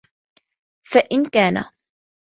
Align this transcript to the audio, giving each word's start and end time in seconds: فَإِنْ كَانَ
فَإِنْ 0.83 1.25
كَانَ 1.25 1.63